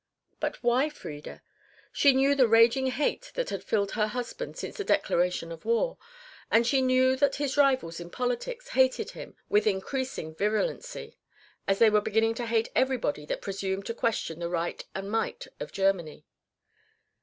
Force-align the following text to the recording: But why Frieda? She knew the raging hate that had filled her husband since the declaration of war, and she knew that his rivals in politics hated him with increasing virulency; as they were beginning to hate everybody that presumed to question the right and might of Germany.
But 0.39 0.63
why 0.63 0.89
Frieda? 0.89 1.43
She 1.91 2.11
knew 2.13 2.33
the 2.33 2.47
raging 2.47 2.87
hate 2.87 3.31
that 3.35 3.51
had 3.51 3.63
filled 3.63 3.91
her 3.91 4.07
husband 4.07 4.57
since 4.57 4.77
the 4.77 4.83
declaration 4.83 5.51
of 5.51 5.63
war, 5.63 5.99
and 6.49 6.65
she 6.65 6.81
knew 6.81 7.15
that 7.17 7.35
his 7.35 7.55
rivals 7.55 7.99
in 7.99 8.09
politics 8.09 8.69
hated 8.69 9.11
him 9.11 9.35
with 9.47 9.67
increasing 9.67 10.33
virulency; 10.33 11.19
as 11.67 11.77
they 11.77 11.91
were 11.91 12.01
beginning 12.01 12.33
to 12.33 12.47
hate 12.47 12.69
everybody 12.75 13.27
that 13.27 13.43
presumed 13.43 13.85
to 13.85 13.93
question 13.93 14.39
the 14.39 14.49
right 14.49 14.83
and 14.95 15.11
might 15.11 15.45
of 15.59 15.71
Germany. 15.71 16.25